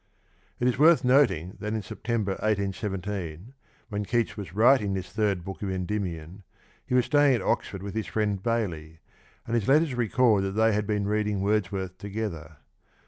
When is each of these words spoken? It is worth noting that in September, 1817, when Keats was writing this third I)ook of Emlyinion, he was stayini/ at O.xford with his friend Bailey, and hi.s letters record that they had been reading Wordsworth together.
It 0.59 0.67
is 0.67 0.79
worth 0.79 1.03
noting 1.03 1.57
that 1.59 1.75
in 1.75 1.83
September, 1.83 2.31
1817, 2.41 3.53
when 3.89 4.03
Keats 4.03 4.35
was 4.35 4.55
writing 4.55 4.95
this 4.95 5.11
third 5.11 5.43
I)ook 5.45 5.61
of 5.61 5.69
Emlyinion, 5.69 6.41
he 6.83 6.95
was 6.95 7.07
stayini/ 7.07 7.35
at 7.35 7.43
O.xford 7.43 7.83
with 7.83 7.93
his 7.93 8.07
friend 8.07 8.41
Bailey, 8.41 8.97
and 9.45 9.55
hi.s 9.55 9.67
letters 9.67 9.93
record 9.93 10.43
that 10.45 10.51
they 10.53 10.73
had 10.73 10.87
been 10.87 11.05
reading 11.05 11.41
Wordsworth 11.43 11.99
together. 11.99 12.57